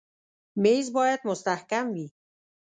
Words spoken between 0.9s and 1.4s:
باید